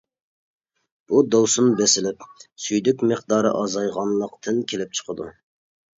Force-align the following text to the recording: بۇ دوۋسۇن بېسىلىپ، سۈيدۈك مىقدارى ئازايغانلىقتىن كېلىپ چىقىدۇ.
بۇ 1.11 1.19
دوۋسۇن 1.35 1.69
بېسىلىپ، 1.81 2.25
سۈيدۈك 2.65 3.07
مىقدارى 3.11 3.55
ئازايغانلىقتىن 3.61 4.63
كېلىپ 4.73 4.99
چىقىدۇ. 5.01 5.29